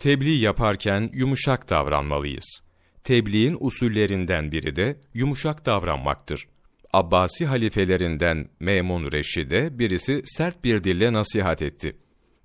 [0.00, 2.62] Tebliğ yaparken yumuşak davranmalıyız.
[3.04, 6.48] Tebliğin usullerinden biri de yumuşak davranmaktır.
[6.92, 11.96] Abbasi halifelerinden Memun Reşid'e birisi sert bir dille nasihat etti.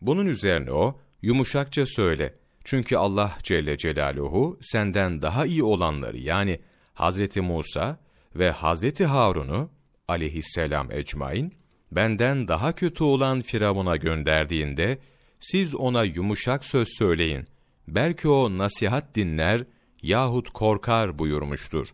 [0.01, 2.35] Bunun üzerine o, yumuşakça söyle.
[2.63, 6.59] Çünkü Allah Celle Celaluhu senden daha iyi olanları yani
[6.93, 7.99] Hazreti Musa
[8.35, 9.69] ve Hazreti Harun'u
[10.07, 11.53] aleyhisselam ecmain
[11.91, 14.99] benden daha kötü olan Firavun'a gönderdiğinde
[15.39, 17.47] siz ona yumuşak söz söyleyin.
[17.87, 19.63] Belki o nasihat dinler
[20.01, 21.87] yahut korkar buyurmuştur.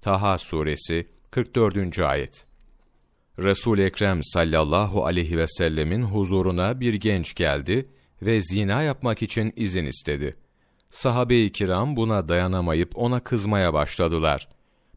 [0.00, 1.98] Taha suresi 44.
[1.98, 2.46] ayet.
[3.38, 7.88] Resul Ekrem sallallahu aleyhi ve sellemin huzuruna bir genç geldi
[8.22, 10.36] ve zina yapmak için izin istedi.
[10.90, 14.48] Sahabe-i kiram buna dayanamayıp ona kızmaya başladılar.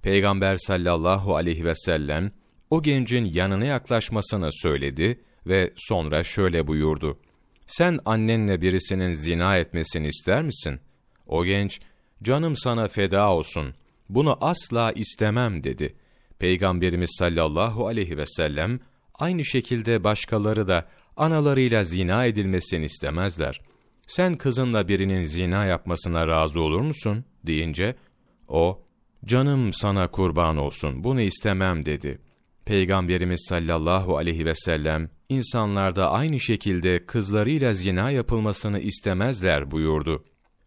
[0.01, 2.31] Peygamber sallallahu aleyhi ve sellem
[2.69, 7.19] o gencin yanına yaklaşmasını söyledi ve sonra şöyle buyurdu.
[7.67, 10.79] Sen annenle birisinin zina etmesini ister misin?
[11.27, 11.79] O genç,
[12.23, 13.73] canım sana feda olsun,
[14.09, 15.95] bunu asla istemem dedi.
[16.39, 18.79] Peygamberimiz sallallahu aleyhi ve sellem,
[19.13, 23.61] aynı şekilde başkaları da analarıyla zina edilmesini istemezler.
[24.07, 27.25] Sen kızınla birinin zina yapmasına razı olur musun?
[27.43, 27.95] deyince,
[28.47, 28.81] o,
[29.25, 32.19] canım sana kurban olsun, bunu istemem dedi.
[32.65, 40.25] Peygamberimiz sallallahu aleyhi ve sellem, insanlarda aynı şekilde kızlarıyla zina yapılmasını istemezler buyurdu.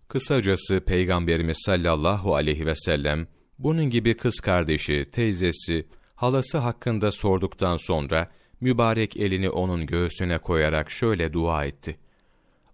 [0.08, 3.26] Kısacası Peygamberimiz sallallahu aleyhi ve sellem,
[3.58, 8.30] bunun gibi kız kardeşi, teyzesi, halası hakkında sorduktan sonra,
[8.60, 11.98] mübarek elini onun göğsüne koyarak şöyle dua etti.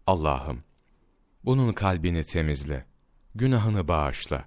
[0.07, 0.63] Allah'ım,
[1.45, 2.87] bunun kalbini temizle,
[3.35, 4.45] günahını bağışla,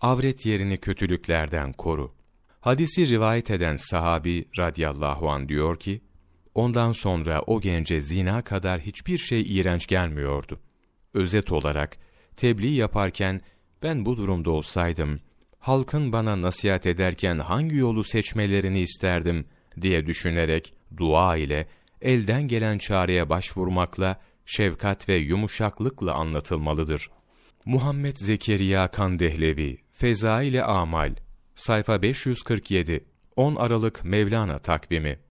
[0.00, 2.14] avret yerini kötülüklerden koru.
[2.60, 6.00] Hadisi rivayet eden sahabi radıyallahu an diyor ki,
[6.54, 10.60] ondan sonra o gence zina kadar hiçbir şey iğrenç gelmiyordu.
[11.14, 11.98] Özet olarak,
[12.36, 13.40] tebliğ yaparken,
[13.82, 15.20] ben bu durumda olsaydım,
[15.58, 19.44] halkın bana nasihat ederken hangi yolu seçmelerini isterdim
[19.80, 21.66] diye düşünerek, dua ile,
[22.00, 27.10] elden gelen çareye başvurmakla, şefkat ve yumuşaklıkla anlatılmalıdır.
[27.64, 31.14] Muhammed Zekeriya Kandehlevi, Fezail-i Amal,
[31.54, 33.04] sayfa 547,
[33.36, 35.18] 10 Aralık Mevlana takvimi